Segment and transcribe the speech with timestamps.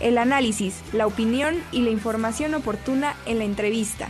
[0.00, 4.08] el análisis, la opinión y la información oportuna en la entrevista.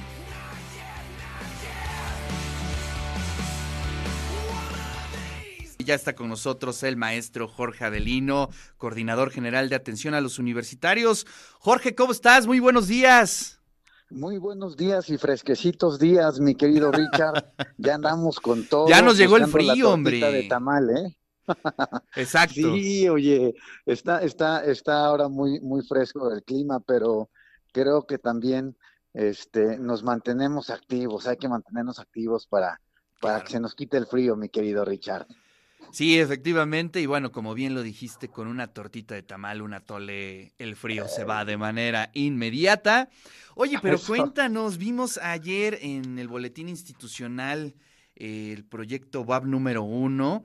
[5.84, 11.26] Ya está con nosotros el maestro Jorge Adelino, coordinador general de atención a los universitarios.
[11.58, 12.46] Jorge, ¿cómo estás?
[12.46, 13.60] Muy buenos días.
[14.10, 17.52] Muy buenos días y fresquecitos días, mi querido Richard.
[17.76, 18.88] Ya andamos con todo.
[18.88, 20.20] Ya nos llegó el frío, hombre.
[20.20, 21.16] de tamal, ¿eh?
[22.16, 22.54] Exacto.
[22.54, 23.54] Sí, oye,
[23.86, 27.30] está, está, está ahora muy, muy fresco el clima, pero
[27.72, 28.76] creo que también
[29.12, 31.26] este, nos mantenemos activos.
[31.26, 32.80] Hay que mantenernos activos para,
[33.20, 35.26] para que se nos quite el frío, mi querido Richard.
[35.92, 40.52] Sí, efectivamente, y bueno, como bien lo dijiste, con una tortita de tamal, una tole,
[40.58, 43.08] el frío se va de manera inmediata.
[43.54, 47.74] Oye, pero cuéntanos, vimos ayer en el boletín institucional
[48.16, 50.44] eh, el proyecto WAP número uno.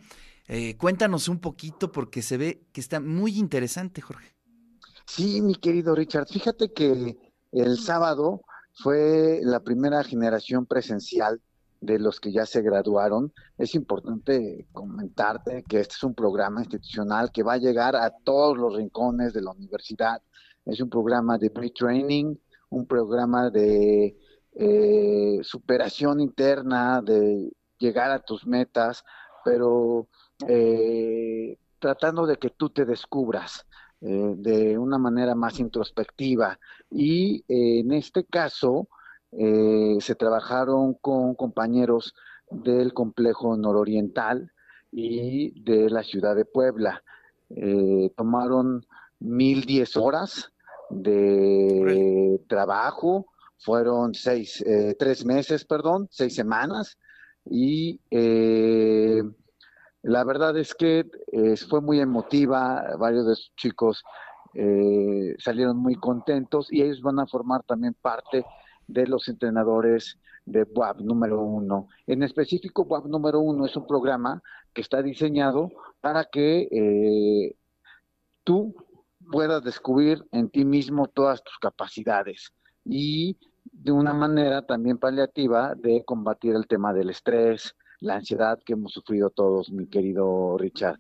[0.52, 4.34] Eh, cuéntanos un poquito porque se ve que está muy interesante, Jorge.
[5.06, 7.18] Sí, mi querido Richard, fíjate que
[7.52, 8.42] el sábado
[8.74, 11.40] fue la primera generación presencial
[11.82, 17.32] de los que ya se graduaron, es importante comentarte que este es un programa institucional
[17.32, 20.22] que va a llegar a todos los rincones de la universidad.
[20.66, 22.36] Es un programa de pre-training,
[22.70, 24.18] un programa de
[24.54, 29.04] eh, superación interna, de llegar a tus metas,
[29.46, 30.10] pero
[30.48, 33.66] eh, tratando de que tú te descubras
[34.02, 36.60] eh, de una manera más introspectiva.
[36.90, 38.88] Y en este caso,
[39.32, 42.16] eh, se trabajaron con compañeros
[42.50, 44.52] del complejo nororiental
[44.92, 47.04] y de la ciudad de Puebla.
[47.50, 48.86] Eh, tomaron
[49.20, 50.52] mil diez horas
[50.90, 56.98] de trabajo, fueron seis, eh, tres meses, perdón, seis semanas,
[57.46, 58.00] y
[60.04, 61.10] la verdad es que
[61.70, 64.04] fue muy emotiva, varios de esos chicos
[65.38, 68.44] salieron muy contentos y ellos van a formar también parte
[68.88, 71.88] de los entrenadores de WAP número uno.
[72.08, 74.42] En específico, WAP número uno es un programa
[74.74, 75.70] que está diseñado
[76.02, 77.56] para que eh,
[78.44, 78.76] tú
[79.32, 82.52] puedas descubrir en ti mismo todas tus capacidades
[82.84, 83.38] y
[83.72, 88.94] de una manera también paliativa de combatir el tema del estrés, la ansiedad que hemos
[88.94, 91.00] sufrido todos, mi querido Richard.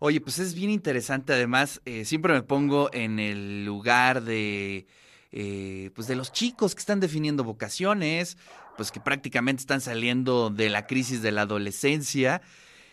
[0.00, 4.86] Oye, pues es bien interesante, además, eh, siempre me pongo en el lugar de
[5.30, 8.38] eh, pues de los chicos que están definiendo vocaciones,
[8.76, 12.40] pues que prácticamente están saliendo de la crisis de la adolescencia.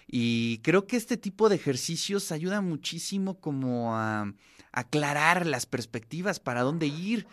[0.07, 4.31] Y creo que este tipo de ejercicios ayuda muchísimo como a
[4.72, 7.25] aclarar las perspectivas para dónde ir.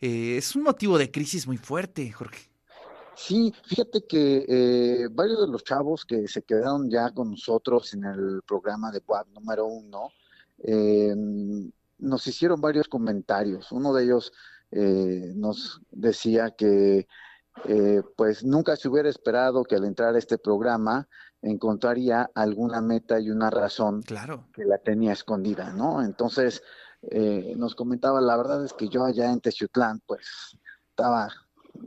[0.00, 2.49] Eh, es un motivo de crisis muy fuerte, Jorge.
[3.26, 8.04] Sí, fíjate que eh, varios de los chavos que se quedaron ya con nosotros en
[8.04, 10.08] el programa de WAP número uno,
[11.98, 13.70] nos hicieron varios comentarios.
[13.72, 14.32] Uno de ellos
[14.70, 17.06] eh, nos decía que
[17.64, 21.08] eh, pues nunca se hubiera esperado que al entrar a este programa
[21.42, 24.48] encontraría alguna meta y una razón claro.
[24.52, 26.02] que la tenía escondida, ¿no?
[26.02, 26.62] Entonces
[27.02, 30.56] eh, nos comentaba, la verdad es que yo allá en Teciutlán pues
[30.90, 31.30] estaba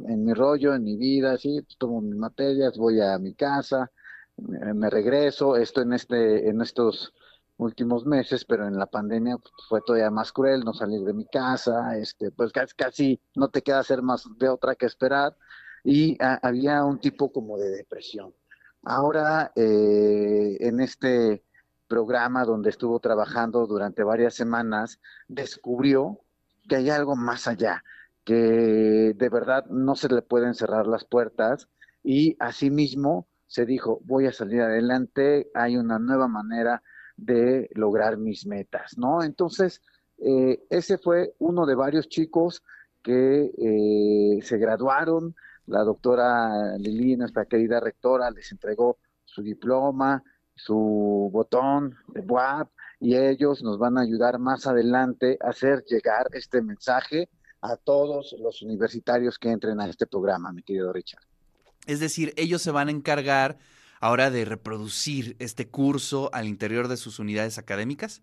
[0.08, 3.92] en mi rollo, en mi vida, sí, pues, tomo mis materias, voy a mi casa,
[4.38, 7.14] me, regreso, esto en este, en estos
[7.58, 9.38] últimos meses, pero en la pandemia
[9.70, 13.62] fue todavía más cruel no salir de mi casa, este, pues casi, casi no te
[13.62, 15.36] queda hacer más de otra que esperar
[15.84, 18.34] y había un tipo como de depresión.
[18.84, 21.44] Ahora, eh, en este
[21.88, 26.20] programa donde estuvo trabajando durante varias semanas, descubrió
[26.68, 27.84] que hay algo más allá,
[28.24, 31.68] que de verdad no se le pueden cerrar las puertas
[32.04, 36.82] y asimismo se dijo, voy a salir adelante, hay una nueva manera
[37.18, 39.24] de lograr mis metas, ¿no?
[39.24, 39.82] Entonces,
[40.18, 42.64] eh, ese fue uno de varios chicos
[43.04, 45.36] que eh, se graduaron.
[45.68, 50.24] La doctora Lili, nuestra querida rectora, les entregó su diploma,
[50.56, 52.70] su botón de WAP
[53.00, 57.30] y ellos nos van a ayudar más adelante a hacer llegar este mensaje
[57.64, 61.24] a todos los universitarios que entren a este programa, mi querido Richard.
[61.88, 63.58] Es decir, ellos se van a encargar
[64.04, 68.22] ahora de reproducir este curso al interior de sus unidades académicas?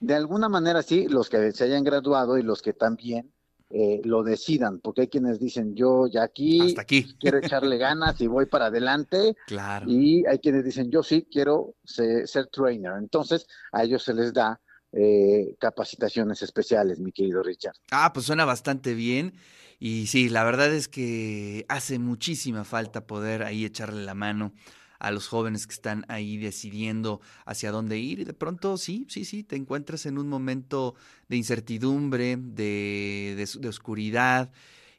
[0.00, 3.32] De alguna manera sí, los que se hayan graduado y los que también
[3.70, 6.74] eh, lo decidan, porque hay quienes dicen yo ya aquí,
[7.20, 9.36] quiero echarle ganas y voy para adelante.
[9.46, 9.86] Claro.
[9.88, 12.94] Y hay quienes dicen yo sí quiero ser, trainer.
[12.98, 14.60] Entonces a ellos se les da
[14.98, 17.74] eh, capacitaciones especiales, mi querido Richard.
[17.90, 19.34] Ah, pues suena bastante bien.
[19.78, 24.54] Y sí, la verdad es que hace muchísima falta poder ahí echarle la mano
[24.98, 29.26] a los jóvenes que están ahí decidiendo hacia dónde ir y de pronto sí, sí,
[29.26, 30.94] sí, te encuentras en un momento
[31.28, 34.50] de incertidumbre, de, de, oscuridad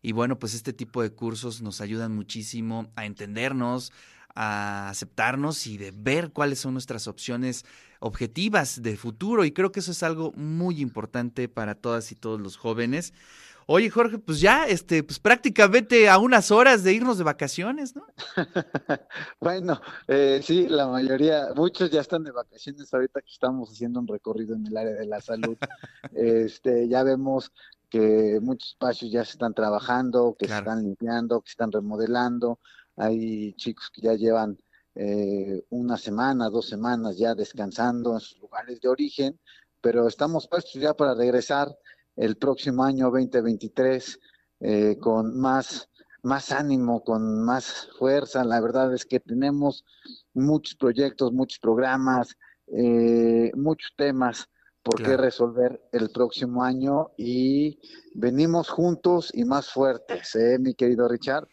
[0.04, 3.92] y bueno, pues este tipo de cursos nos ayudan muchísimo a entendernos,
[4.36, 7.66] a aceptarnos y de ver cuáles son nuestras opciones
[8.00, 12.40] objetivas de futuro y creo que eso es algo muy importante para todas y todos
[12.40, 13.14] los jóvenes.
[13.70, 18.08] Oye, Jorge, pues ya, este, pues prácticamente a unas horas de irnos de vacaciones, ¿no?
[19.42, 24.08] bueno, eh, sí, la mayoría, muchos ya están de vacaciones ahorita que estamos haciendo un
[24.08, 25.58] recorrido en el área de la salud.
[26.14, 27.52] este, ya vemos
[27.90, 32.60] que muchos espacios ya se están trabajando, que se están limpiando, que se están remodelando.
[32.96, 34.58] Hay chicos que ya llevan
[35.00, 39.40] eh, una semana, dos semanas ya descansando en sus lugares de origen,
[39.80, 41.78] pero estamos puestos ya para regresar
[42.16, 44.20] el próximo año 2023
[44.60, 45.90] eh, con más,
[46.24, 48.44] más ánimo, con más fuerza.
[48.44, 49.86] La verdad es que tenemos
[50.34, 52.36] muchos proyectos, muchos programas,
[52.68, 54.50] eh, muchos temas
[54.82, 57.78] por qué resolver el próximo año y
[58.16, 61.46] venimos juntos y más fuertes, ¿eh, mi querido Richard?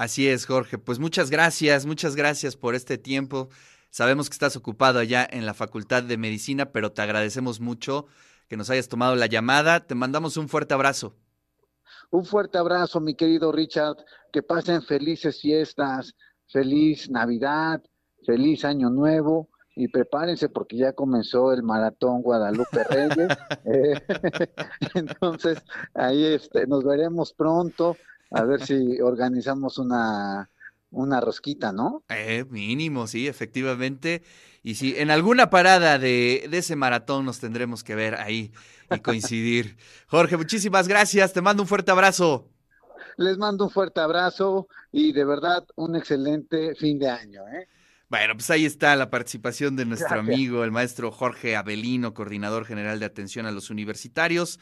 [0.00, 0.78] Así es, Jorge.
[0.78, 3.50] Pues muchas gracias, muchas gracias por este tiempo.
[3.90, 8.06] Sabemos que estás ocupado allá en la Facultad de Medicina, pero te agradecemos mucho
[8.48, 9.80] que nos hayas tomado la llamada.
[9.80, 11.16] Te mandamos un fuerte abrazo.
[12.10, 13.98] Un fuerte abrazo, mi querido Richard.
[14.32, 16.14] Que pasen felices fiestas,
[16.46, 17.82] feliz Navidad,
[18.24, 23.36] feliz Año Nuevo y prepárense porque ya comenzó el maratón Guadalupe Reyes.
[23.66, 24.00] Eh,
[24.94, 25.62] entonces,
[25.92, 27.98] ahí este, nos veremos pronto
[28.30, 30.50] a ver si organizamos una,
[30.90, 32.04] una rosquita, ¿no?
[32.08, 34.22] Eh, mínimo, sí, efectivamente.
[34.62, 38.52] Y si en alguna parada de, de, ese maratón nos tendremos que ver ahí
[38.90, 39.76] y coincidir.
[40.06, 41.32] Jorge, muchísimas gracias.
[41.32, 42.48] Te mando un fuerte abrazo.
[43.16, 47.42] Les mando un fuerte abrazo y de verdad un excelente fin de año.
[47.48, 47.68] ¿eh?
[48.10, 52.98] Bueno, pues ahí está la participación de nuestro amigo, el maestro Jorge Avelino, coordinador general
[52.98, 54.58] de atención a los universitarios.